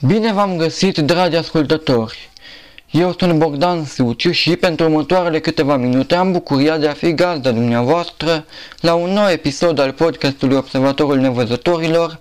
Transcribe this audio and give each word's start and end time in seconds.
Bine 0.00 0.32
v-am 0.32 0.56
găsit, 0.56 0.98
dragi 0.98 1.36
ascultători! 1.36 2.30
Eu 2.90 3.14
sunt 3.18 3.38
Bogdan 3.38 3.84
Suciu 3.84 4.30
și 4.30 4.56
pentru 4.56 4.84
următoarele 4.84 5.40
câteva 5.40 5.76
minute 5.76 6.14
am 6.14 6.32
bucuria 6.32 6.78
de 6.78 6.88
a 6.88 6.92
fi 6.92 7.14
gazda 7.14 7.50
dumneavoastră 7.50 8.44
la 8.80 8.94
un 8.94 9.10
nou 9.12 9.28
episod 9.28 9.78
al 9.78 9.92
podcastului 9.92 10.56
Observatorul 10.56 11.18
Nevăzătorilor, 11.18 12.20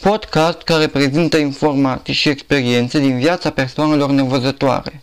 podcast 0.00 0.62
care 0.62 0.86
prezintă 0.86 1.36
informații 1.36 2.14
și 2.14 2.28
experiențe 2.28 2.98
din 2.98 3.18
viața 3.18 3.50
persoanelor 3.50 4.10
nevăzătoare. 4.10 5.02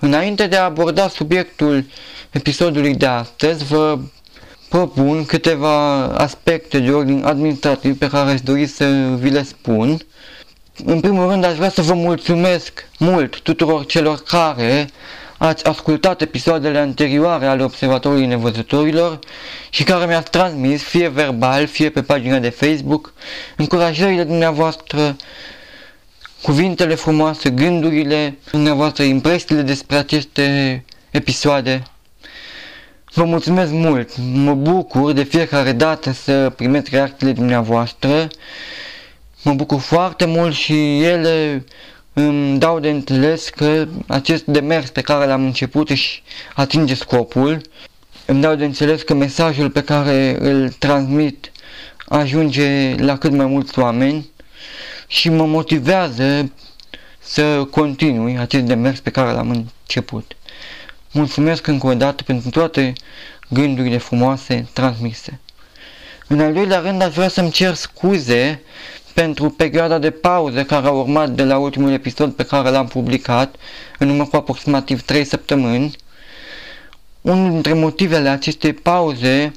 Înainte 0.00 0.46
de 0.46 0.56
a 0.56 0.64
aborda 0.64 1.08
subiectul 1.08 1.84
episodului 2.30 2.94
de 2.94 3.06
astăzi, 3.06 3.64
vă 3.64 3.98
propun 4.68 5.24
câteva 5.24 6.04
aspecte 6.04 6.78
de 6.78 6.90
ordin 6.90 7.24
administrativ 7.24 7.98
pe 7.98 8.08
care 8.08 8.30
aș 8.30 8.40
dori 8.40 8.66
să 8.66 8.84
vi 9.18 9.30
le 9.30 9.42
spun. 9.42 10.00
În 10.84 11.00
primul 11.00 11.28
rând 11.28 11.44
aș 11.44 11.56
vrea 11.56 11.70
să 11.70 11.82
vă 11.82 11.94
mulțumesc 11.94 12.88
mult 12.98 13.40
tuturor 13.40 13.86
celor 13.86 14.22
care 14.22 14.88
ați 15.38 15.64
ascultat 15.64 16.20
episoadele 16.20 16.78
anterioare 16.78 17.46
ale 17.46 17.62
Observatorului 17.62 18.26
Nevăzătorilor 18.26 19.18
și 19.70 19.82
care 19.82 20.06
mi-ați 20.06 20.30
transmis, 20.30 20.82
fie 20.82 21.08
verbal, 21.08 21.66
fie 21.66 21.90
pe 21.90 22.02
pagina 22.02 22.38
de 22.38 22.48
Facebook, 22.48 23.12
încurajările 23.56 24.24
dumneavoastră, 24.24 25.16
cuvintele 26.42 26.94
frumoase, 26.94 27.50
gândurile 27.50 28.38
dumneavoastră, 28.50 29.02
impresiile 29.02 29.62
despre 29.62 29.96
aceste 29.96 30.84
episoade. 31.10 31.82
Vă 33.14 33.24
mulțumesc 33.24 33.70
mult, 33.72 34.10
mă 34.16 34.54
bucur 34.54 35.12
de 35.12 35.22
fiecare 35.22 35.72
dată 35.72 36.12
să 36.12 36.52
primesc 36.56 36.88
reacțiile 36.88 37.32
dumneavoastră, 37.32 38.28
mă 39.42 39.52
bucur 39.52 39.80
foarte 39.80 40.24
mult 40.24 40.54
și 40.54 41.02
ele 41.02 41.64
îmi 42.12 42.58
dau 42.58 42.80
de 42.80 42.90
înțeles 42.90 43.48
că 43.48 43.86
acest 44.06 44.44
demers 44.44 44.90
pe 44.90 45.00
care 45.00 45.26
l-am 45.26 45.44
început 45.44 45.90
își 45.90 46.22
atinge 46.54 46.94
scopul, 46.94 47.60
îmi 48.24 48.40
dau 48.40 48.54
de 48.54 48.64
înțeles 48.64 49.02
că 49.02 49.14
mesajul 49.14 49.70
pe 49.70 49.82
care 49.82 50.36
îl 50.40 50.68
transmit 50.68 51.52
ajunge 52.08 52.94
la 52.98 53.18
cât 53.18 53.32
mai 53.32 53.46
mulți 53.46 53.78
oameni 53.78 54.30
și 55.06 55.28
mă 55.28 55.46
motivează 55.46 56.52
să 57.18 57.64
continui 57.70 58.38
acest 58.38 58.64
demers 58.64 59.00
pe 59.00 59.10
care 59.10 59.32
l-am 59.32 59.50
început. 59.50 60.32
Mulțumesc 61.12 61.66
încă 61.66 61.86
o 61.86 61.94
dată 61.94 62.22
pentru 62.22 62.50
toate 62.50 62.92
gândurile 63.48 63.98
frumoase 63.98 64.68
transmise. 64.72 65.40
În 66.26 66.40
al 66.40 66.52
doilea 66.52 66.78
rând 66.80 67.02
aș 67.02 67.14
vrea 67.14 67.28
să-mi 67.28 67.50
cer 67.50 67.74
scuze 67.74 68.62
pentru 69.14 69.50
perioada 69.50 69.98
de 69.98 70.10
pauză 70.10 70.64
care 70.64 70.86
a 70.86 70.90
urmat 70.90 71.30
de 71.30 71.44
la 71.44 71.58
ultimul 71.58 71.92
episod 71.92 72.32
pe 72.32 72.44
care 72.44 72.68
l-am 72.70 72.86
publicat, 72.86 73.54
în 73.98 74.08
urmă 74.08 74.24
cu 74.26 74.36
aproximativ 74.36 75.02
3 75.02 75.24
săptămâni. 75.24 75.96
Unul 77.20 77.50
dintre 77.50 77.72
motivele 77.72 78.28
acestei 78.28 78.72
pauze 78.72 79.52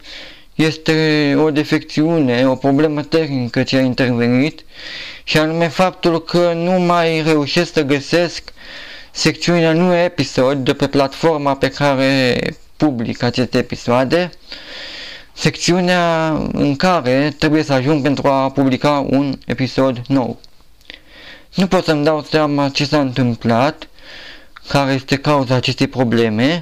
este 0.55 1.35
o 1.37 1.51
defecțiune, 1.51 2.47
o 2.47 2.55
problemă 2.55 3.03
tehnică 3.03 3.63
ce 3.63 3.75
a 3.77 3.81
intervenit 3.81 4.63
și 5.23 5.37
anume 5.37 5.67
faptul 5.67 6.23
că 6.23 6.53
nu 6.55 6.71
mai 6.71 7.21
reușesc 7.21 7.73
să 7.73 7.83
găsesc 7.83 8.43
secțiunea 9.11 9.73
nu 9.73 9.95
episod 9.95 10.57
de 10.57 10.73
pe 10.73 10.87
platforma 10.87 11.55
pe 11.55 11.69
care 11.69 12.37
public 12.77 13.23
aceste 13.23 13.57
episoade, 13.57 14.29
secțiunea 15.35 16.29
în 16.51 16.75
care 16.75 17.35
trebuie 17.39 17.63
să 17.63 17.73
ajung 17.73 18.01
pentru 18.01 18.27
a 18.27 18.51
publica 18.51 19.05
un 19.09 19.37
episod 19.45 20.01
nou. 20.07 20.39
Nu 21.55 21.67
pot 21.67 21.83
să-mi 21.83 22.03
dau 22.03 22.21
seama 22.21 22.69
ce 22.69 22.85
s-a 22.85 22.99
întâmplat, 22.99 23.87
care 24.67 24.91
este 24.91 25.15
cauza 25.15 25.55
acestei 25.55 25.87
probleme, 25.87 26.61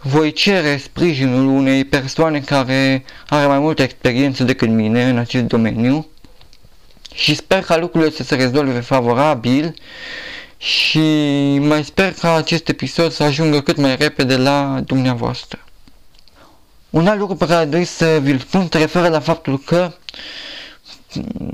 voi 0.00 0.32
cere 0.32 0.76
sprijinul 0.76 1.46
unei 1.46 1.84
persoane 1.84 2.40
care 2.40 3.04
are 3.28 3.46
mai 3.46 3.58
multă 3.58 3.82
experiență 3.82 4.44
decât 4.44 4.68
mine 4.68 5.08
în 5.08 5.18
acest 5.18 5.44
domeniu 5.44 6.06
și 7.14 7.34
sper 7.34 7.62
ca 7.62 7.76
lucrurile 7.76 8.10
să 8.10 8.22
se 8.22 8.34
rezolve 8.34 8.80
favorabil 8.80 9.74
și 10.56 10.98
mai 11.58 11.84
sper 11.84 12.12
ca 12.12 12.34
acest 12.34 12.68
episod 12.68 13.12
să 13.12 13.22
ajungă 13.22 13.60
cât 13.60 13.76
mai 13.76 13.96
repede 13.96 14.36
la 14.36 14.82
dumneavoastră. 14.84 15.65
Un 16.96 17.06
alt 17.06 17.18
lucru 17.18 17.34
pe 17.34 17.46
care 17.46 17.64
dori 17.64 17.84
să 17.84 18.18
vi-l 18.22 18.38
spun 18.38 18.68
se 18.70 18.78
referă 18.78 19.08
la 19.08 19.20
faptul 19.20 19.58
că, 19.58 19.92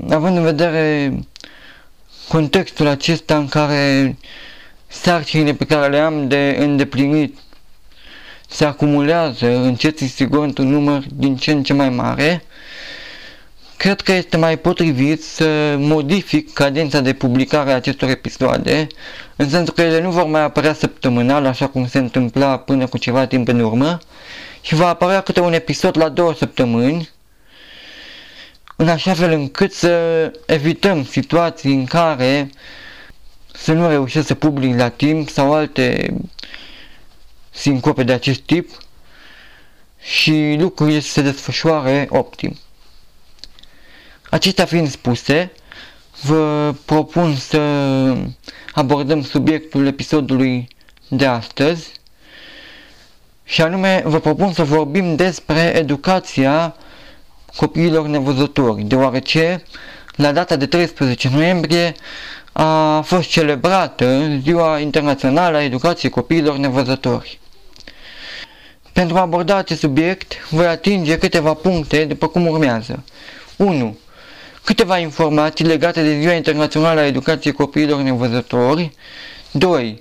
având 0.09 0.37
în 0.37 0.43
vedere 0.43 1.13
contextul 2.27 2.87
acesta 2.87 3.37
în 3.37 3.47
care 3.47 4.17
sarcinile 4.87 5.53
pe 5.53 5.65
care 5.65 5.89
le 5.89 5.99
am 5.99 6.27
de 6.27 6.55
îndeplinit 6.59 7.37
se 8.49 8.65
acumulează 8.65 9.47
încet 9.47 9.97
și 9.97 10.07
sigur 10.07 10.43
într-un 10.43 10.67
număr 10.69 11.03
din 11.13 11.35
ce 11.35 11.51
în 11.51 11.63
ce 11.63 11.73
mai 11.73 11.89
mare, 11.89 12.43
cred 13.77 14.01
că 14.01 14.11
este 14.11 14.37
mai 14.37 14.57
potrivit 14.57 15.23
să 15.23 15.75
modific 15.77 16.53
cadența 16.53 16.99
de 16.99 17.13
publicare 17.13 17.71
a 17.71 17.75
acestor 17.75 18.09
episoade, 18.09 18.87
în 19.35 19.49
sensul 19.49 19.73
că 19.73 19.81
ele 19.81 20.01
nu 20.01 20.11
vor 20.11 20.25
mai 20.25 20.41
apărea 20.41 20.73
săptămânal, 20.73 21.45
așa 21.45 21.67
cum 21.67 21.87
se 21.87 21.97
întâmpla 21.97 22.57
până 22.57 22.87
cu 22.87 22.97
ceva 22.97 23.25
timp 23.25 23.47
în 23.47 23.59
urmă, 23.59 23.99
și 24.63 24.75
va 24.75 24.87
apărea 24.87 25.21
câte 25.21 25.39
un 25.39 25.53
episod 25.53 25.97
la 25.97 26.09
două 26.09 26.33
săptămâni, 26.33 27.09
în 28.75 28.89
așa 28.89 29.13
fel 29.13 29.31
încât 29.31 29.73
să 29.73 30.31
evităm 30.45 31.05
situații 31.05 31.73
în 31.73 31.85
care 31.85 32.49
să 33.53 33.73
nu 33.73 33.87
reușesc 33.87 34.27
să 34.27 34.35
public 34.35 34.77
la 34.77 34.89
timp 34.89 35.29
sau 35.29 35.53
alte 35.53 36.15
sincope 37.49 38.03
de 38.03 38.13
acest 38.13 38.39
tip 38.39 38.77
și 39.99 40.55
lucrurile 40.59 40.99
să 40.99 41.09
se 41.09 41.21
desfășoare 41.21 42.07
optim. 42.09 42.57
Acestea 44.29 44.65
fiind 44.65 44.89
spuse, 44.89 45.51
vă 46.21 46.73
propun 46.85 47.35
să 47.35 47.59
abordăm 48.73 49.23
subiectul 49.23 49.87
episodului 49.87 50.67
de 51.07 51.25
astăzi 51.25 51.91
și 53.43 53.61
anume 53.61 54.01
vă 54.05 54.19
propun 54.19 54.53
să 54.53 54.63
vorbim 54.63 55.15
despre 55.15 55.73
educația 55.75 56.75
copiilor 57.55 58.07
nevăzători, 58.07 58.83
deoarece 58.83 59.63
la 60.15 60.31
data 60.31 60.55
de 60.55 60.65
13 60.65 61.29
noiembrie 61.29 61.95
a 62.51 63.01
fost 63.01 63.29
celebrată 63.29 64.37
Ziua 64.41 64.79
Internațională 64.79 65.57
a 65.57 65.63
Educației 65.63 66.11
Copiilor 66.11 66.57
Nevăzători. 66.57 67.39
Pentru 68.93 69.17
a 69.17 69.21
aborda 69.21 69.55
acest 69.55 69.79
subiect, 69.79 70.49
voi 70.49 70.65
atinge 70.65 71.17
câteva 71.17 71.53
puncte 71.53 72.05
după 72.05 72.27
cum 72.27 72.47
urmează. 72.47 73.03
1 73.55 73.97
câteva 74.63 74.97
informații 74.97 75.65
legate 75.65 76.03
de 76.03 76.19
Ziua 76.19 76.33
Internațională 76.33 76.99
a 76.99 77.05
Educației 77.05 77.53
Copiilor 77.53 78.01
Nevăzători. 78.01 78.91
2. 79.51 79.97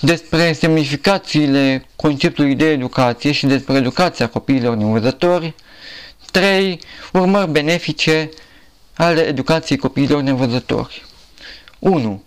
Despre 0.00 0.52
semnificațiile 0.52 1.86
conceptului 1.96 2.54
de 2.54 2.70
educație 2.70 3.32
și 3.32 3.46
despre 3.46 3.74
educația 3.74 4.28
copiilor 4.28 4.76
nevăzători. 4.76 5.54
3. 6.30 6.78
Urmări 7.12 7.50
benefice 7.50 8.28
ale 8.96 9.20
educației 9.20 9.78
copiilor 9.78 10.22
nevăzători. 10.22 11.04
1. 11.78 12.22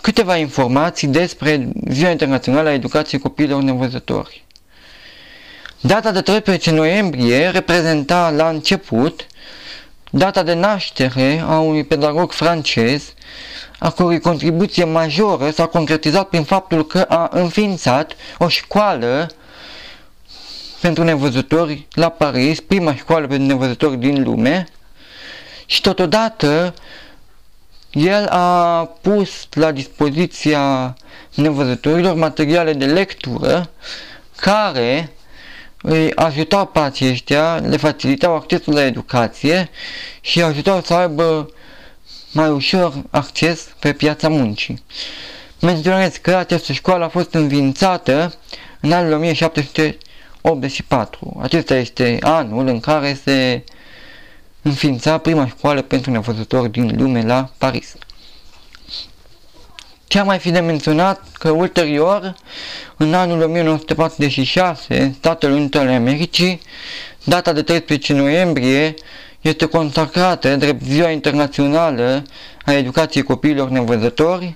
Câteva 0.00 0.36
informații 0.36 1.08
despre 1.08 1.68
Ziua 1.90 2.10
Internațională 2.10 2.68
a 2.68 2.72
Educației 2.72 3.20
Copiilor 3.20 3.62
Nevăzători. 3.62 4.44
Data 5.80 6.10
de 6.12 6.20
13 6.20 6.70
noiembrie 6.70 7.48
reprezenta 7.48 8.30
la 8.30 8.48
început 8.48 9.26
data 10.14 10.42
de 10.42 10.54
naștere 10.54 11.44
a 11.46 11.58
unui 11.58 11.84
pedagog 11.84 12.32
francez, 12.32 13.12
a 13.78 13.90
cărui 13.90 14.20
contribuție 14.20 14.84
majoră 14.84 15.50
s-a 15.50 15.66
concretizat 15.66 16.28
prin 16.28 16.44
faptul 16.44 16.86
că 16.86 16.98
a 17.08 17.28
înființat 17.32 18.12
o 18.38 18.48
școală 18.48 19.30
pentru 20.80 21.02
nevăzători 21.04 21.86
la 21.92 22.08
Paris, 22.08 22.60
prima 22.60 22.94
școală 22.94 23.26
pentru 23.26 23.46
nevăzători 23.46 23.96
din 23.96 24.22
lume, 24.22 24.66
și 25.66 25.80
totodată 25.80 26.74
el 27.90 28.26
a 28.28 28.84
pus 29.00 29.30
la 29.52 29.70
dispoziția 29.70 30.96
nevăzătorilor 31.34 32.14
materiale 32.14 32.72
de 32.72 32.84
lectură 32.86 33.70
care 34.36 35.12
îi 35.82 36.14
ajutau 36.14 36.66
pe 36.66 36.78
aceștia, 36.78 37.56
le 37.56 37.76
facilitau 37.76 38.34
accesul 38.34 38.74
la 38.74 38.84
educație 38.84 39.70
și 40.20 40.38
îi 40.38 40.44
ajutau 40.44 40.82
să 40.82 40.94
aibă 40.94 41.50
mai 42.32 42.50
ușor 42.50 42.92
acces 43.10 43.68
pe 43.78 43.92
piața 43.92 44.28
muncii. 44.28 44.82
Menționez 45.60 46.16
că 46.16 46.34
această 46.34 46.72
școală 46.72 47.04
a 47.04 47.08
fost 47.08 47.34
înființată 47.34 48.34
în 48.80 48.92
anul 48.92 49.12
1784. 49.12 51.38
Acesta 51.42 51.74
este 51.74 52.18
anul 52.20 52.66
în 52.66 52.80
care 52.80 53.18
se 53.24 53.64
înființa 54.62 55.18
prima 55.18 55.46
școală 55.46 55.82
pentru 55.82 56.10
nevăzători 56.10 56.70
din 56.70 56.94
lume 56.98 57.22
la 57.22 57.50
Paris. 57.58 57.94
Ce 60.12 60.18
a 60.18 60.24
mai 60.24 60.38
fi 60.38 60.50
de 60.50 60.60
menționat 60.60 61.22
că 61.32 61.50
ulterior, 61.50 62.34
în 62.96 63.14
anul 63.14 63.42
1946, 63.42 65.02
în 65.02 65.12
Statele 65.12 65.52
Unite 65.52 65.78
ale 65.78 65.94
Americii, 65.94 66.60
data 67.24 67.52
de 67.52 67.62
13 67.62 68.12
noiembrie 68.12 68.94
este 69.40 69.66
consacrată 69.66 70.56
drept 70.56 70.82
Ziua 70.82 71.10
Internațională 71.10 72.22
a 72.64 72.72
Educației 72.72 73.22
Copiilor 73.22 73.68
Nevăzători. 73.68 74.54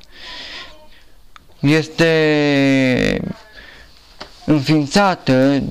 Este 1.61 3.21
înființată 4.45 5.63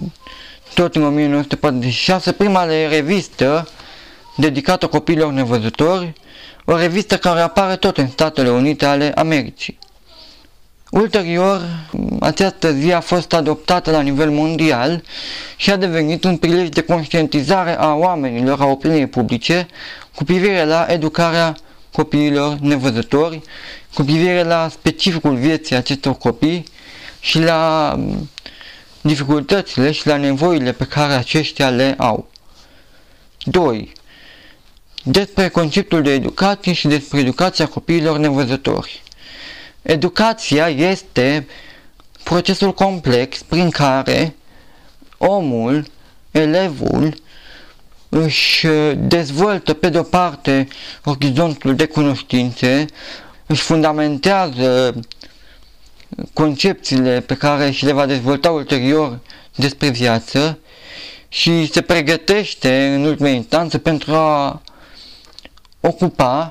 tot 0.74 0.96
în 0.96 1.04
1946 1.04 2.32
prima 2.32 2.64
revistă 2.90 3.68
dedicată 4.38 4.88
copiilor 4.88 5.32
nevăzători, 5.32 6.14
o 6.66 6.78
revistă 6.78 7.18
care 7.18 7.40
apare 7.40 7.76
tot 7.76 7.98
în 7.98 8.10
Statele 8.10 8.50
Unite 8.50 8.86
ale 8.86 9.12
Americii. 9.16 9.78
Ulterior, 10.92 11.62
această 12.20 12.74
zi 12.74 12.92
a 12.94 13.00
fost 13.00 13.34
adoptată 13.34 13.92
la 13.92 14.02
nivel 14.02 14.30
mondial 14.30 15.04
și 15.56 15.72
a 15.72 15.76
devenit 15.76 16.24
un 16.24 16.38
prilej 16.38 16.70
de 16.70 16.82
conștientizare 16.82 17.78
a 17.80 17.94
oamenilor, 17.94 18.62
a 18.62 18.66
opiniei 18.66 19.08
publice, 19.08 19.68
cu 20.16 20.24
privire 20.24 20.66
la 20.66 20.86
educarea 20.90 21.56
copiilor 21.92 22.58
nevăzători, 22.58 23.42
cu 23.94 24.04
privire 24.04 24.44
la 24.44 24.68
specificul 24.70 25.36
vieții 25.36 25.76
acestor 25.76 26.18
copii 26.18 26.66
și 27.20 27.40
la 27.40 27.96
dificultățile 29.02 29.92
și 29.92 30.08
la 30.08 30.18
nevoile 30.18 30.72
pe 30.72 30.86
care 30.86 31.14
aceștia 31.14 31.70
le 31.70 31.96
au. 31.98 32.28
2. 33.44 33.92
Despre 35.07 35.50
conceptul 35.50 36.02
de 36.02 36.12
educație 36.12 36.74
și 36.74 36.88
despre 36.88 37.19
educația 37.19 37.68
copiilor 37.68 38.18
nevăzători. 38.18 39.04
Educația 39.81 40.68
este 40.68 41.48
procesul 42.24 42.74
complex 42.74 43.42
prin 43.42 43.69
care 43.69 44.36
omul, 45.18 45.86
elevul, 46.31 47.13
își 48.10 48.68
dezvoltă 48.96 49.74
pe 49.74 49.90
de-o 49.90 50.04
parte 50.04 50.68
orizontul 51.04 51.75
de 51.75 51.86
cunoștințe, 51.86 52.86
își 53.46 53.62
fundamentează 53.62 55.00
concepțiile 56.34 57.19
pe 57.19 57.36
care 57.36 57.72
și 57.72 57.86
le 57.86 57.92
va 57.92 58.06
dezvolta 58.06 58.51
ulterior 58.51 59.19
despre 59.56 59.90
viață 59.90 60.60
și 61.28 61.72
se 61.72 61.81
pregătește 61.81 62.86
în 62.96 63.04
ultima 63.04 63.30
instanță 63.30 63.78
pentru 63.78 64.13
a 64.13 64.62
ocupa 65.88 66.50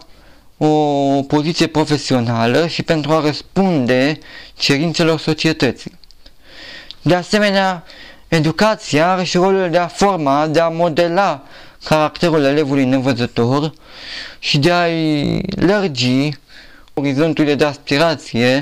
o 0.57 0.69
poziție 1.23 1.67
profesională 1.67 2.67
și 2.67 2.83
pentru 2.83 3.13
a 3.13 3.21
răspunde 3.21 4.19
cerințelor 4.59 5.19
societății. 5.19 5.93
De 7.03 7.15
asemenea, 7.15 7.85
educația 8.29 9.13
are 9.13 9.25
și 9.25 9.37
rolul 9.37 9.71
de 9.71 9.79
a 9.79 9.87
forma, 9.87 10.47
de 10.47 10.61
a 10.61 10.69
modela 10.69 11.43
caracterul 11.85 12.45
elevului 12.45 12.85
nevăzător 12.85 13.73
și 14.39 14.59
de 14.59 14.73
a-i 14.73 15.41
lărgi 15.57 16.31
orizonturile 16.95 17.55
de 17.55 17.65
aspirație 17.65 18.61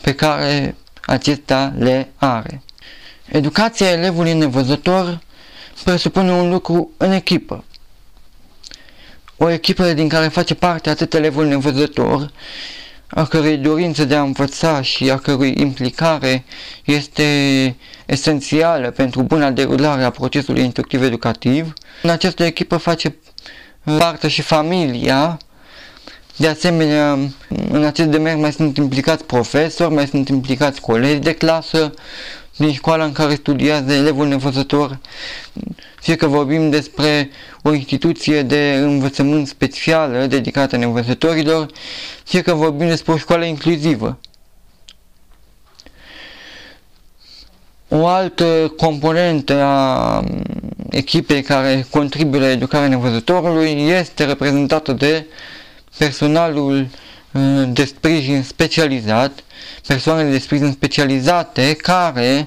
pe 0.00 0.14
care 0.14 0.76
acesta 1.06 1.72
le 1.78 2.08
are. 2.16 2.62
Educația 3.26 3.90
elevului 3.90 4.32
nevăzător 4.32 5.20
presupune 5.84 6.32
un 6.32 6.50
lucru 6.50 6.90
în 6.96 7.12
echipă. 7.12 7.64
O 9.36 9.50
echipă 9.50 9.92
din 9.92 10.08
care 10.08 10.28
face 10.28 10.54
parte 10.54 10.90
atât 10.90 11.14
elevul 11.14 11.46
nevăzător, 11.46 12.30
a 13.06 13.24
cărui 13.24 13.56
dorință 13.56 14.04
de 14.04 14.14
a 14.14 14.22
învăța 14.22 14.82
și 14.82 15.10
a 15.10 15.18
cărui 15.18 15.54
implicare 15.56 16.44
este 16.84 17.76
esențială 18.06 18.90
pentru 18.90 19.22
buna 19.22 19.50
derulare 19.50 20.04
a 20.04 20.10
procesului 20.10 20.62
instructiv 20.62 21.02
educativ. 21.02 21.72
În 22.02 22.10
această 22.10 22.44
echipă 22.44 22.76
face 22.76 23.16
parte 23.98 24.28
și 24.28 24.42
familia, 24.42 25.38
de 26.36 26.46
asemenea, 26.48 27.18
în 27.70 27.84
acest 27.84 28.08
demers 28.08 28.40
mai 28.40 28.52
sunt 28.52 28.76
implicați 28.76 29.24
profesori, 29.24 29.94
mai 29.94 30.06
sunt 30.06 30.28
implicați 30.28 30.80
colegi 30.80 31.20
de 31.20 31.32
clasă 31.32 31.94
din 32.56 32.72
școala 32.72 33.04
în 33.04 33.12
care 33.12 33.34
studiază 33.34 33.92
elevul 33.92 34.26
nevăzător, 34.26 34.98
fie 36.04 36.16
că 36.16 36.26
vorbim 36.26 36.70
despre 36.70 37.30
o 37.62 37.72
instituție 37.72 38.42
de 38.42 38.74
învățământ 38.80 39.46
specială 39.46 40.26
dedicată 40.26 40.76
nevăzătorilor, 40.76 41.70
fie 42.24 42.42
că 42.42 42.54
vorbim 42.54 42.86
despre 42.88 43.12
o 43.12 43.16
școală 43.16 43.44
inclusivă. 43.44 44.18
O 47.88 48.06
altă 48.06 48.72
componentă 48.76 49.62
a 49.62 50.24
echipei 50.90 51.42
care 51.42 51.86
contribuie 51.90 52.40
la 52.40 52.50
educarea 52.50 52.88
nevăzătorului 52.88 53.70
este 53.70 54.24
reprezentată 54.24 54.92
de 54.92 55.26
personalul 55.98 56.86
uh, 57.32 57.62
de 57.68 57.84
sprijin 57.84 58.42
specializat, 58.42 59.44
persoanele 59.86 60.30
de 60.30 60.38
sprijin 60.38 60.72
specializate 60.72 61.74
care 61.74 62.46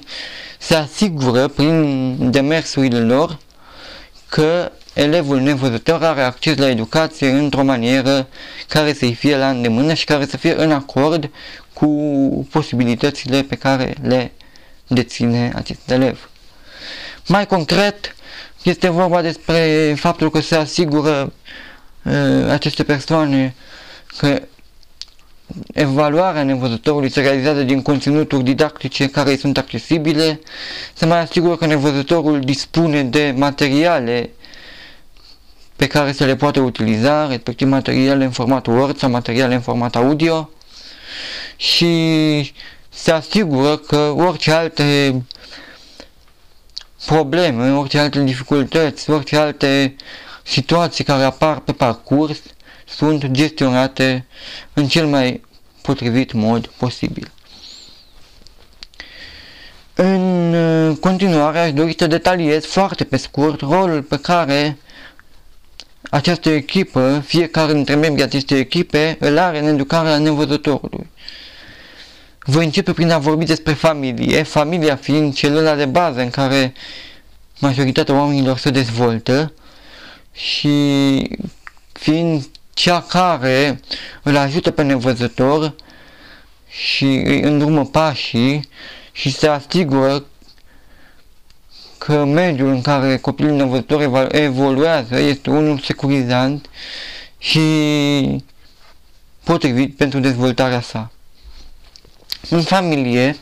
se 0.58 0.74
asigură 0.74 1.48
prin 1.48 2.16
demersurile 2.30 3.00
lor 3.00 3.38
că 4.28 4.72
elevul 4.94 5.40
nevăzător 5.40 6.02
are 6.04 6.22
acces 6.22 6.56
la 6.56 6.68
educație 6.68 7.30
într-o 7.30 7.64
manieră 7.64 8.28
care 8.68 8.92
să-i 8.92 9.14
fie 9.14 9.36
la 9.36 9.48
îndemână 9.48 9.94
și 9.94 10.04
care 10.04 10.26
să 10.26 10.36
fie 10.36 10.54
în 10.62 10.72
acord 10.72 11.30
cu 11.72 11.86
posibilitățile 12.50 13.42
pe 13.42 13.54
care 13.54 13.94
le 14.02 14.32
deține 14.86 15.52
acest 15.54 15.90
elev. 15.90 16.30
Mai 17.26 17.46
concret, 17.46 18.14
este 18.62 18.88
vorba 18.88 19.22
despre 19.22 19.94
faptul 19.98 20.30
că 20.30 20.40
se 20.40 20.56
asigură 20.56 21.32
uh, 22.02 22.50
aceste 22.50 22.82
persoane 22.82 23.54
că 24.16 24.42
evaluarea 25.72 26.42
nevăzătorului 26.42 27.10
se 27.10 27.20
realizează 27.20 27.62
din 27.62 27.82
conținuturi 27.82 28.44
didactice 28.44 29.08
care 29.08 29.30
îi 29.30 29.38
sunt 29.38 29.58
accesibile, 29.58 30.40
se 30.94 31.06
mai 31.06 31.20
asigură 31.20 31.56
că 31.56 31.66
nevăzătorul 31.66 32.40
dispune 32.40 33.02
de 33.02 33.34
materiale 33.36 34.30
pe 35.76 35.86
care 35.86 36.12
se 36.12 36.24
le 36.24 36.36
poate 36.36 36.60
utiliza, 36.60 37.26
respectiv 37.28 37.68
materiale 37.68 38.24
în 38.24 38.30
format 38.30 38.66
Word 38.66 38.98
sau 38.98 39.10
materiale 39.10 39.54
în 39.54 39.60
format 39.60 39.96
audio. 39.96 40.50
Și 41.56 42.52
se 42.88 43.10
asigură 43.10 43.76
că 43.76 43.96
orice 44.16 44.50
alte 44.50 45.22
probleme, 47.06 47.72
orice 47.72 47.98
alte 47.98 48.22
dificultăți, 48.22 49.10
orice 49.10 49.36
alte 49.36 49.96
situații 50.42 51.04
care 51.04 51.22
apar 51.22 51.58
pe 51.60 51.72
parcurs 51.72 52.38
sunt 52.88 53.26
gestionate 53.30 54.26
în 54.72 54.88
cel 54.88 55.06
mai 55.06 55.40
potrivit 55.82 56.32
mod 56.32 56.66
posibil. 56.66 57.30
În 59.94 60.54
uh, 60.54 60.96
continuare 61.00 61.58
aș 61.58 61.72
dori 61.72 61.94
să 61.98 62.06
detaliez 62.06 62.64
foarte 62.64 63.04
pe 63.04 63.16
scurt 63.16 63.60
rolul 63.60 64.02
pe 64.02 64.16
care 64.16 64.78
această 66.10 66.50
echipă, 66.50 67.22
fiecare 67.26 67.72
dintre 67.72 67.94
membrii 67.94 68.24
acestei 68.24 68.58
echipe, 68.58 69.16
îl 69.20 69.38
are 69.38 69.58
în 69.58 69.66
educarea 69.66 70.18
nevăzătorului. 70.18 71.10
Voi 72.44 72.64
începe 72.64 72.92
prin 72.92 73.10
a 73.10 73.18
vorbi 73.18 73.44
despre 73.44 73.72
familie, 73.72 74.42
familia 74.42 74.96
fiind 74.96 75.34
celula 75.34 75.74
de 75.74 75.84
bază 75.84 76.20
în 76.20 76.30
care 76.30 76.72
majoritatea 77.58 78.14
oamenilor 78.14 78.58
se 78.58 78.70
dezvoltă 78.70 79.52
și 80.32 80.68
fiind 81.92 82.44
cea 82.78 83.00
care 83.02 83.80
îl 84.22 84.36
ajută 84.36 84.70
pe 84.70 84.82
nevăzător 84.82 85.74
și 86.68 87.04
îi 87.04 87.40
îndrumă 87.40 87.84
pașii 87.84 88.68
și 89.12 89.32
se 89.32 89.46
asigură 89.48 90.24
că 91.98 92.24
mediul 92.24 92.68
în 92.68 92.80
care 92.80 93.16
copilul 93.16 93.56
nevăzător 93.56 94.28
evoluează 94.30 95.18
este 95.20 95.50
unul 95.50 95.78
securizant 95.78 96.68
și 97.38 97.60
potrivit 99.44 99.96
pentru 99.96 100.18
dezvoltarea 100.20 100.80
sa. 100.80 101.10
În 102.50 102.62
familie, 102.62 103.36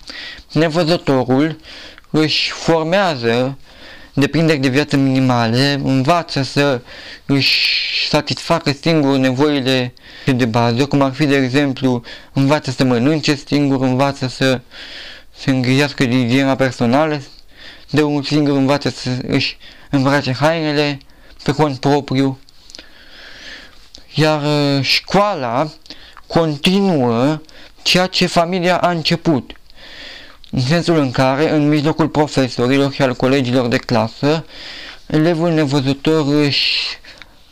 nevăzătorul 0.52 1.60
își 2.10 2.50
formează 2.50 3.58
deprinderi 4.18 4.58
de 4.58 4.68
viață 4.68 4.96
minimale, 4.96 5.80
învață 5.84 6.42
să 6.42 6.80
își 7.26 8.08
satisfacă 8.08 8.72
singur 8.80 9.16
nevoile 9.16 9.92
de 10.36 10.44
bază, 10.44 10.86
cum 10.86 11.00
ar 11.00 11.12
fi, 11.12 11.26
de 11.26 11.36
exemplu, 11.36 12.02
învață 12.32 12.70
să 12.70 12.84
mănânce 12.84 13.34
singur, 13.46 13.80
învață 13.80 14.26
să 14.28 14.60
se 15.36 15.50
îngrijească 15.50 16.04
de 16.04 16.18
igiena 16.18 16.56
personală, 16.56 17.22
de 17.90 18.02
unul 18.02 18.22
singur 18.22 18.56
învață 18.56 18.88
să 18.88 19.10
își 19.26 19.56
îmbrace 19.90 20.32
hainele 20.32 20.98
pe 21.42 21.52
cont 21.52 21.78
propriu. 21.78 22.38
Iar 24.14 24.42
uh, 24.42 24.82
școala 24.82 25.70
continuă 26.26 27.40
ceea 27.82 28.06
ce 28.06 28.26
familia 28.26 28.76
a 28.76 28.90
început, 28.90 29.50
în 30.50 30.60
sensul 30.60 30.98
în 30.98 31.10
care, 31.10 31.50
în 31.50 31.68
mijlocul 31.68 32.08
profesorilor 32.08 32.92
și 32.92 33.02
al 33.02 33.14
colegilor 33.14 33.66
de 33.66 33.76
clasă, 33.76 34.44
elevul 35.06 35.50
nevăzător 35.50 36.26
își 36.34 36.98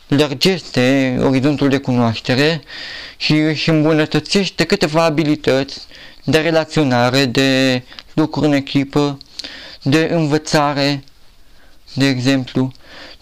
lărgește 0.07 1.17
orizontul 1.21 1.69
de 1.69 1.77
cunoaștere 1.77 2.61
și 3.17 3.33
își 3.33 3.69
îmbunătățește 3.69 4.63
câteva 4.63 5.03
abilități 5.03 5.81
de 6.23 6.39
relaționare, 6.39 7.25
de 7.25 7.81
lucru 8.13 8.41
în 8.41 8.53
echipă, 8.53 9.17
de 9.81 10.09
învățare, 10.11 11.03
de 11.93 12.07
exemplu. 12.07 12.71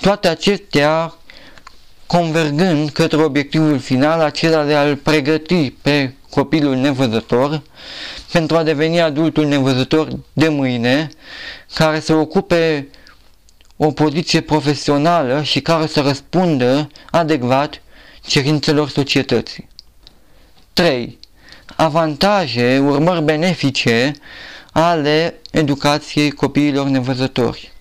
Toate 0.01 0.27
acestea 0.27 1.13
convergând 2.17 2.89
către 2.89 3.24
obiectivul 3.24 3.79
final, 3.79 4.20
acela 4.20 4.63
de 4.63 4.74
a-l 4.75 4.96
pregăti 4.96 5.72
pe 5.72 6.13
copilul 6.29 6.75
nevăzător 6.75 7.62
pentru 8.32 8.58
a 8.58 8.63
deveni 8.63 9.01
adultul 9.01 9.46
nevăzător 9.46 10.08
de 10.34 10.48
mâine, 10.48 11.10
care 11.74 12.00
să 12.00 12.13
ocupe 12.13 12.88
o 13.77 13.91
poziție 13.91 14.41
profesională 14.41 15.41
și 15.41 15.62
care 15.62 15.88
să 15.88 16.01
răspundă 16.01 16.89
adecvat 17.12 17.82
cerințelor 18.25 18.89
societății. 18.89 19.67
3. 20.74 21.20
Avantaje, 21.75 22.79
urmări 22.79 23.24
benefice 23.24 24.13
ale 24.72 25.39
educației 25.51 26.32
copiilor 26.32 26.88
nevăzători. 26.88 27.72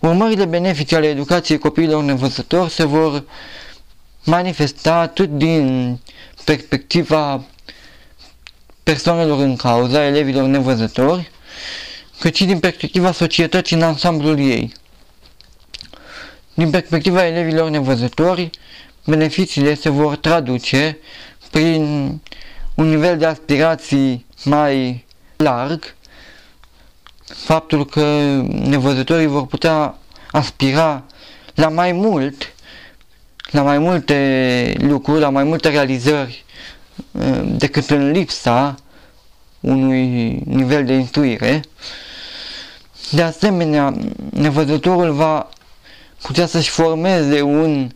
Urmările 0.00 0.44
benefice 0.44 0.96
ale 0.96 1.06
educației 1.06 1.58
copiilor 1.58 2.02
nevăzători 2.02 2.70
se 2.70 2.84
vor 2.84 3.24
manifesta 4.24 4.94
atât 4.94 5.30
din 5.36 5.98
perspectiva 6.44 7.44
persoanelor 8.82 9.38
în 9.38 9.56
cauza, 9.56 10.04
elevilor 10.04 10.44
nevăzători, 10.44 11.30
cât 12.18 12.34
și 12.34 12.44
din 12.44 12.58
perspectiva 12.58 13.12
societății 13.12 13.76
în 13.76 13.82
ansamblul 13.82 14.38
ei. 14.38 14.72
Din 16.54 16.70
perspectiva 16.70 17.26
elevilor 17.26 17.70
nevăzători, 17.70 18.50
beneficiile 19.06 19.74
se 19.74 19.88
vor 19.88 20.16
traduce 20.16 20.98
prin 21.50 21.82
un 22.74 22.88
nivel 22.88 23.18
de 23.18 23.26
aspirații 23.26 24.26
mai 24.44 25.04
larg, 25.36 25.94
faptul 27.34 27.86
că 27.86 28.00
nevăzătorii 28.48 29.26
vor 29.26 29.46
putea 29.46 29.94
aspira 30.30 31.04
la 31.54 31.68
mai 31.68 31.92
mult, 31.92 32.52
la 33.50 33.62
mai 33.62 33.78
multe 33.78 34.74
lucruri, 34.78 35.20
la 35.20 35.28
mai 35.28 35.44
multe 35.44 35.68
realizări 35.68 36.44
uh, 37.12 37.40
decât 37.44 37.90
în 37.90 38.10
lipsa 38.10 38.74
unui 39.60 40.30
nivel 40.44 40.84
de 40.84 40.92
instruire. 40.92 41.60
De 43.10 43.22
asemenea, 43.22 43.94
nevăzătorul 44.30 45.12
va 45.12 45.48
putea 46.22 46.46
să-și 46.46 46.70
formeze 46.70 47.40
un 47.42 47.90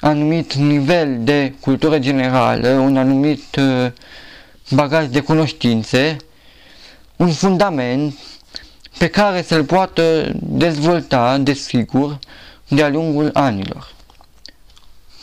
anumit 0.00 0.52
nivel 0.54 1.16
de 1.24 1.52
cultură 1.60 1.98
generală, 1.98 2.68
un 2.68 2.96
anumit 2.96 3.56
uh, 3.56 3.90
bagaj 4.70 5.06
de 5.06 5.20
cunoștințe, 5.20 6.16
un 7.16 7.30
fundament 7.32 8.14
pe 8.98 9.08
care 9.08 9.42
să-l 9.42 9.64
poată 9.64 10.32
dezvolta, 10.34 11.38
desigur, 11.38 12.18
de-a 12.68 12.88
lungul 12.88 13.30
anilor. 13.32 13.92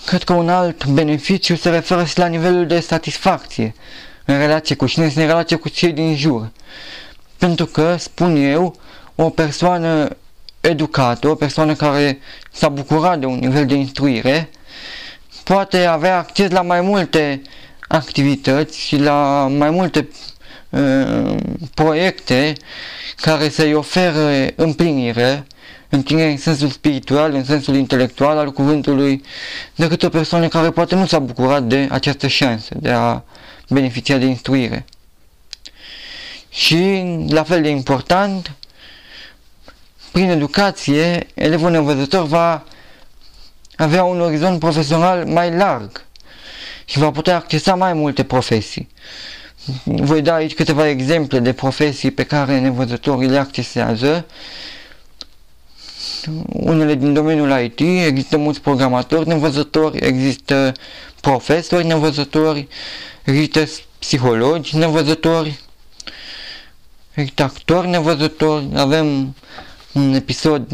Cred 0.06 0.24
că 0.24 0.34
un 0.34 0.50
alt 0.50 0.86
beneficiu 0.86 1.56
se 1.56 1.70
referă 1.70 2.06
și 2.06 2.18
la 2.18 2.26
nivelul 2.26 2.68
de 2.68 2.80
satisfacție 2.80 3.76
în 4.26 4.38
relație 4.38 4.76
cu 4.76 4.88
cine 4.88 5.06
în 5.06 5.12
relație 5.16 5.56
cu 5.56 5.70
cei 5.70 5.92
din 5.92 6.16
jur. 6.16 6.52
Pentru 7.38 7.66
că, 7.66 7.96
spun 8.00 8.36
eu, 8.36 8.76
o 9.16 9.30
persoană 9.30 10.18
educată, 10.62 11.28
o 11.28 11.36
persoană 11.36 11.74
care 11.74 12.20
s-a 12.52 12.70
bucurat 12.70 13.20
de 13.20 13.26
un 13.26 13.40
nivel 13.40 13.66
de 13.66 13.74
instruire, 13.74 14.50
poate 15.44 15.86
avea 15.86 16.18
acces 16.18 16.50
la 16.50 16.62
mai 16.62 16.82
multe 16.82 17.42
activități 17.88 18.80
și 18.80 18.98
la 18.98 19.48
mai 19.58 19.70
multe 19.70 20.00
uh, 20.00 20.32
proiecte 21.74 22.54
care 23.16 23.50
să-i 23.50 23.74
ofere 23.74 24.54
împlinire, 24.56 25.48
împlinire 25.90 26.30
în 26.30 26.38
sensul 26.38 26.70
spiritual, 26.70 27.34
în 27.34 27.44
sensul 27.44 27.76
intelectual 27.76 28.38
al 28.38 28.52
cuvântului, 28.52 29.24
decât 29.76 30.04
o 30.04 30.10
persoană 30.10 30.48
care 30.48 30.72
poate 30.72 30.96
nu 30.96 31.06
s-a 31.06 31.20
bucurat 31.20 31.64
de 31.64 31.88
această 31.92 32.28
șansă, 32.28 32.76
de 32.80 32.90
a 32.90 33.22
beneficia 33.70 34.18
de 34.18 34.26
instruire. 34.26 34.86
Și, 36.50 37.04
la 37.28 37.44
fel 37.44 37.62
de 37.62 37.70
important, 37.70 38.52
prin 40.12 40.30
educație, 40.30 41.28
elevul 41.34 41.72
nevăzător 41.72 42.26
va 42.26 42.64
avea 43.76 44.04
un 44.04 44.22
orizont 44.22 44.60
profesional 44.60 45.26
mai 45.26 45.52
larg 45.56 46.06
și 46.86 46.98
va 47.00 47.12
putea 47.12 47.36
accesa 47.36 47.76
mai 47.76 47.94
multe 47.94 48.24
profesii. 48.24 48.90
Voi 49.84 50.22
da 50.22 50.34
aici 50.34 50.54
câteva 50.54 50.88
exemple 50.90 51.40
de 51.40 51.54
profesii 51.54 52.12
pe 52.12 52.24
care 52.24 52.60
nevăzătorii 52.60 53.30
le 53.30 53.38
accesează. 53.38 54.26
Unele 56.48 56.96
din 56.96 57.14
domeniul 57.14 57.62
IT, 57.64 57.80
există 57.80 58.38
mulți 58.38 58.62
programatori 58.62 59.28
nevăzători, 59.28 59.98
există 59.98 60.72
profesori 61.22 61.86
nevăzători, 61.86 62.68
există 63.24 63.68
psihologi 64.00 64.78
nevăzători, 64.78 65.60
există 67.14 67.44
actori 67.44 67.88
nevăzători, 67.88 68.68
avem 68.76 69.36
un 69.92 70.14
episod 70.14 70.68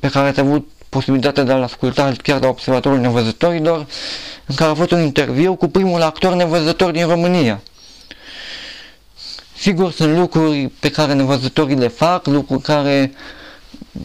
pe 0.00 0.08
care 0.08 0.28
ați 0.28 0.40
avut 0.40 0.68
posibilitatea 0.88 1.42
de 1.42 1.52
a-l 1.52 1.62
asculta 1.62 2.12
chiar 2.22 2.40
la 2.40 2.48
Observatorul 2.48 2.98
Nevăzătorilor, 2.98 3.86
în 4.46 4.54
care 4.54 4.70
a 4.70 4.74
fost 4.74 4.90
un 4.90 5.00
interviu 5.02 5.54
cu 5.54 5.68
primul 5.68 6.02
actor 6.02 6.34
nevăzător 6.34 6.90
din 6.90 7.06
România. 7.06 7.62
Sigur, 9.62 9.92
sunt 9.92 10.16
lucruri 10.16 10.70
pe 10.80 10.90
care 10.90 11.12
nevăzătorii 11.12 11.76
le 11.76 11.88
fac, 11.88 12.26
lucruri 12.26 12.62
care 12.62 13.12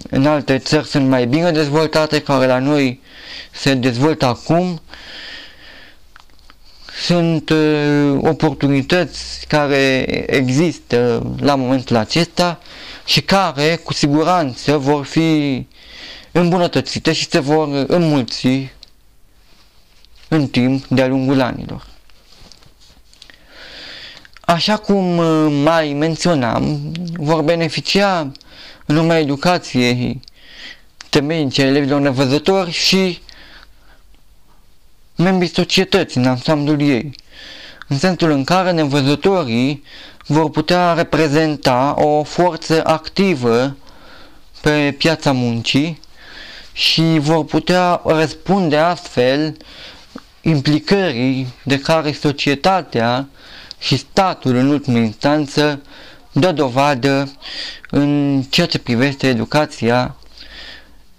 în 0.09 0.25
alte 0.25 0.57
țări 0.57 0.87
sunt 0.87 1.07
mai 1.07 1.25
bine 1.25 1.51
dezvoltate, 1.51 2.21
care 2.21 2.45
la 2.47 2.59
noi 2.59 3.01
se 3.51 3.73
dezvoltă 3.73 4.25
acum. 4.25 4.81
Sunt 7.05 7.49
uh, 7.49 8.17
oportunități 8.21 9.47
care 9.47 10.05
există 10.35 11.25
la 11.39 11.55
momentul 11.55 11.95
acesta 11.95 12.59
și 13.05 13.21
care 13.21 13.75
cu 13.83 13.93
siguranță 13.93 14.77
vor 14.77 15.05
fi 15.05 15.65
îmbunătățite 16.31 17.13
și 17.13 17.27
se 17.29 17.39
vor 17.39 17.85
înmulți 17.87 18.47
în 20.27 20.47
timp 20.47 20.85
de-a 20.87 21.07
lungul 21.07 21.41
anilor. 21.41 21.86
Așa 24.49 24.77
cum 24.77 25.17
uh, 25.17 25.61
mai 25.63 25.93
menționam, 25.93 26.91
vor 27.17 27.41
beneficia 27.41 28.31
în 28.85 28.95
urma 28.95 29.17
educației 29.17 30.19
temeinice 31.09 31.61
elevilor 31.61 31.99
nevăzători 31.99 32.71
și 32.71 33.19
membrii 35.15 35.49
societății 35.49 36.21
în 36.21 36.27
ansamblul 36.27 36.81
ei, 36.81 37.15
în 37.87 37.97
sensul 37.97 38.31
în 38.31 38.43
care 38.43 38.71
nevăzătorii 38.71 39.83
vor 40.27 40.49
putea 40.49 40.93
reprezenta 40.93 41.95
o 41.97 42.23
forță 42.23 42.81
activă 42.85 43.77
pe 44.61 44.95
piața 44.97 45.31
muncii 45.31 45.99
și 46.73 47.17
vor 47.19 47.45
putea 47.45 48.01
răspunde 48.05 48.77
astfel 48.77 49.57
implicării 50.41 51.47
de 51.63 51.79
care 51.79 52.11
societatea 52.11 53.27
și 53.79 53.97
statul 53.97 54.55
în 54.55 54.67
ultimă 54.67 54.97
instanță 54.97 55.81
dă 56.31 56.51
dovadă 56.51 57.31
în 57.89 58.41
ceea 58.49 58.67
ce 58.67 58.79
privește 58.79 59.27
educația 59.27 60.15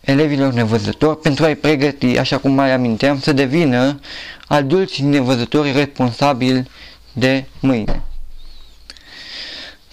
elevilor 0.00 0.52
nevăzători 0.52 1.20
pentru 1.20 1.44
a-i 1.44 1.56
pregăti, 1.56 2.18
așa 2.18 2.38
cum 2.38 2.52
mai 2.52 2.72
aminteam, 2.72 3.20
să 3.20 3.32
devină 3.32 4.00
adulți 4.46 5.02
nevăzători 5.02 5.72
responsabili 5.72 6.68
de 7.12 7.44
mâine. 7.60 8.02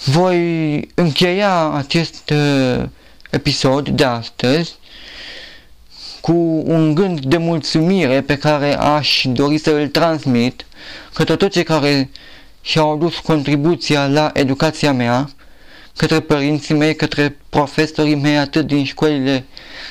Voi 0.03 0.79
încheia 0.93 1.71
acest 1.71 2.29
uh, 2.29 2.83
episod 3.29 3.89
de 3.89 4.03
astăzi 4.03 4.75
cu 6.21 6.63
un 6.65 6.93
gând 6.93 7.19
de 7.19 7.37
mulțumire 7.37 8.21
pe 8.21 8.37
care 8.37 8.77
aș 8.77 9.25
dori 9.25 9.57
să 9.57 9.71
îl 9.71 9.87
transmit 9.87 10.65
către 11.13 11.35
toți 11.35 11.51
cei 11.51 11.63
care 11.63 12.09
și-au 12.65 12.91
adus 12.91 13.17
contribuția 13.17 14.07
la 14.07 14.29
educația 14.33 14.93
mea, 14.93 15.29
către 15.95 16.19
părinții 16.19 16.75
mei, 16.75 16.95
către 16.95 17.37
profesorii 17.49 18.15
mei, 18.15 18.37
atât 18.37 18.67
din 18.67 18.85
școlile 18.85 19.45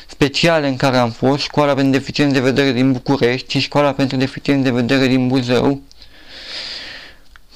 speciale 0.06 0.68
în 0.68 0.76
care 0.76 0.96
am 0.96 1.10
fost, 1.10 1.42
școala 1.42 1.74
pentru 1.74 1.92
deficienți 1.92 2.34
de 2.34 2.40
vedere 2.40 2.72
din 2.72 2.92
București 2.92 3.50
și 3.50 3.58
școala 3.58 3.92
pentru 3.92 4.16
deficienți 4.16 4.62
de 4.62 4.70
vedere 4.70 5.06
din 5.06 5.28
Buzău, 5.28 5.80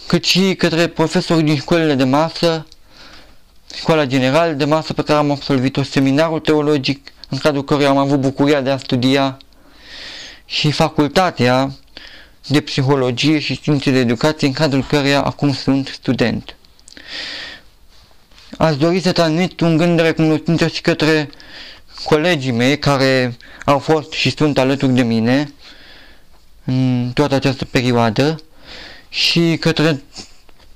cât 0.06 0.24
și 0.24 0.54
către 0.54 0.86
profesorii 0.86 1.42
din 1.42 1.56
școlile 1.56 1.94
de 1.94 2.04
masă, 2.04 2.66
școala 3.74 4.04
generală 4.04 4.52
de 4.52 4.64
masă 4.64 4.92
pe 4.92 5.02
care 5.02 5.18
am 5.18 5.30
absolvit-o, 5.30 5.82
seminarul 5.82 6.40
teologic 6.40 7.12
în 7.28 7.38
cadrul 7.38 7.64
căruia 7.64 7.88
am 7.88 7.96
avut 7.96 8.20
bucuria 8.20 8.60
de 8.60 8.70
a 8.70 8.76
studia 8.76 9.38
și 10.44 10.70
facultatea 10.70 11.70
de 12.48 12.60
psihologie 12.60 13.38
și 13.38 13.54
științe 13.54 13.90
de 13.90 13.98
educație 13.98 14.46
în 14.46 14.52
cadrul 14.52 14.84
căreia 14.88 15.22
acum 15.22 15.52
sunt 15.52 15.88
student. 15.88 16.56
Aș 18.58 18.76
dori 18.76 19.00
să 19.00 19.12
transmit 19.12 19.60
un 19.60 19.76
gând 19.76 19.96
de 19.96 20.02
recunoștință 20.02 20.66
și 20.66 20.80
către 20.80 21.30
colegii 22.04 22.52
mei 22.52 22.78
care 22.78 23.36
au 23.64 23.78
fost 23.78 24.12
și 24.12 24.30
sunt 24.30 24.58
alături 24.58 24.92
de 24.92 25.02
mine 25.02 25.52
în 26.64 27.10
toată 27.14 27.34
această 27.34 27.64
perioadă 27.64 28.40
și 29.08 29.56
către 29.60 30.02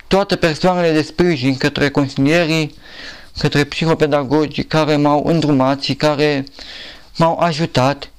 toate 0.06 0.36
persoanele 0.36 0.92
de 0.92 1.02
sprijin, 1.02 1.56
către 1.56 1.90
consilierii, 1.90 2.74
către 3.38 3.64
psihopedagogii 3.64 4.64
care 4.64 4.96
m-au 4.96 5.24
îndrumat 5.26 5.82
și 5.82 5.94
care 5.94 6.44
m-au 7.16 7.38
ajutat 7.38 8.11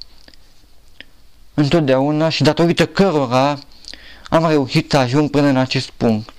întotdeauna 1.53 2.29
și 2.29 2.43
datorită 2.43 2.85
cărora 2.85 3.59
am 4.29 4.47
reușit 4.47 4.91
să 4.91 4.97
ajung 4.97 5.29
până 5.29 5.47
în 5.47 5.57
acest 5.57 5.89
punct. 5.89 6.29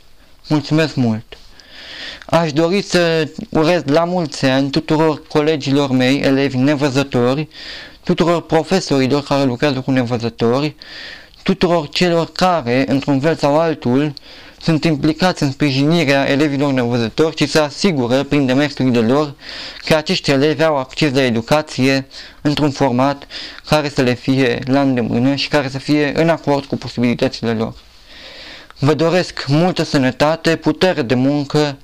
Mulțumesc 0.49 0.95
mult! 0.95 1.39
Aș 2.27 2.53
dori 2.53 2.83
să 2.83 3.29
urez 3.51 3.83
la 3.85 4.05
mulți 4.05 4.45
ani 4.45 4.71
tuturor 4.71 5.27
colegilor 5.27 5.91
mei, 5.91 6.21
elevi 6.21 6.57
nevăzători, 6.57 7.49
tuturor 8.05 8.43
profesorilor 8.43 9.23
care 9.23 9.45
lucrează 9.45 9.81
cu 9.81 9.91
nevăzători, 9.91 10.75
tuturor 11.43 11.89
celor 11.89 12.33
care, 12.33 12.85
într-un 12.89 13.21
fel 13.21 13.37
sau 13.37 13.59
altul, 13.59 14.13
sunt 14.65 14.85
implicați 14.85 15.43
în 15.43 15.51
sprijinirea 15.51 16.31
elevilor 16.31 16.73
nevăzători 16.73 17.37
și 17.37 17.47
să 17.47 17.61
asigură, 17.61 18.23
prin 18.23 18.47
demersurile 18.47 18.99
lor, 18.99 19.35
că 19.85 19.95
acești 19.95 20.31
elevi 20.31 20.63
au 20.63 20.77
acces 20.77 21.13
la 21.13 21.23
educație 21.23 22.07
într-un 22.43 22.71
format 22.71 23.27
care 23.67 23.89
să 23.89 24.03
le 24.03 24.15
fie 24.15 24.59
la 24.67 24.81
îndemână 24.81 25.35
și 25.35 25.49
care 25.49 25.69
să 25.69 25.79
fie 25.79 26.13
în 26.21 26.29
acord 26.29 26.65
cu 26.65 26.77
posibilitățile 26.77 27.53
lor. 27.53 27.75
Vă 28.79 28.95
doresc 28.95 29.45
multă 29.47 29.83
sănătate, 29.83 30.57
putere 30.57 31.03
de 31.03 31.15
muncă 31.15 31.79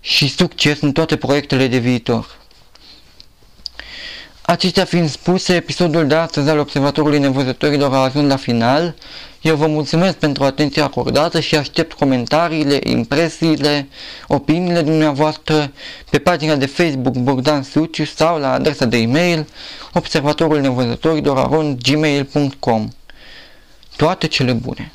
și 0.00 0.28
succes 0.28 0.80
în 0.80 0.92
toate 0.92 1.16
proiectele 1.16 1.66
de 1.66 1.78
viitor. 1.78 2.38
Acestea 4.42 4.84
fiind 4.84 5.10
spuse, 5.10 5.54
episodul 5.54 6.06
de 6.06 6.14
astăzi 6.14 6.48
al 6.48 6.58
Observatorului 6.58 7.18
Nevăzătorilor 7.18 7.92
a 7.92 7.96
ajuns 7.96 8.28
la 8.28 8.36
final. 8.36 8.94
Eu 9.42 9.56
vă 9.56 9.66
mulțumesc 9.66 10.16
pentru 10.16 10.44
atenția 10.44 10.84
acordată 10.84 11.40
și 11.40 11.56
aștept 11.56 11.92
comentariile, 11.92 12.78
impresiile, 12.82 13.88
opiniile 14.28 14.82
dumneavoastră 14.82 15.72
pe 16.10 16.18
pagina 16.18 16.56
de 16.56 16.66
Facebook 16.66 17.14
Bogdan 17.16 17.62
Suciu 17.62 18.04
sau 18.04 18.38
la 18.38 18.52
adresa 18.52 18.84
de 18.84 18.96
e-mail 18.96 19.46
observatorul 19.92 20.60
nevăzătorilor 20.60 21.38
Toate 23.96 24.26
cele 24.26 24.52
bune! 24.52 24.92